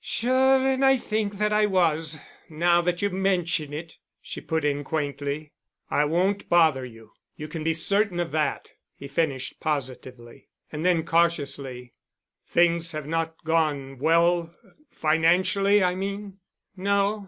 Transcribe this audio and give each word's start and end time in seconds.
"Sure 0.03 0.67
and 0.67 0.83
I 0.83 0.97
think 0.97 1.37
that 1.37 1.53
I 1.53 1.67
was—now 1.67 2.81
that 2.81 3.03
you 3.03 3.11
mention 3.11 3.71
it," 3.71 3.99
she 4.19 4.41
put 4.41 4.65
in 4.65 4.83
quaintly. 4.83 5.53
"I 5.91 6.05
won't 6.05 6.49
bother 6.49 6.83
you. 6.83 7.11
You 7.35 7.47
can 7.47 7.63
be 7.63 7.75
certain 7.75 8.19
of 8.19 8.31
that," 8.31 8.71
he 8.95 9.07
finished 9.07 9.59
positively. 9.59 10.49
And 10.71 10.83
then 10.83 11.03
cautiously, 11.03 11.93
"Things 12.47 12.93
have 12.93 13.05
not 13.05 13.35
gone 13.43 13.99
well—financially, 13.99 15.83
I 15.83 15.93
mean?" 15.93 16.39
"No. 16.75 17.19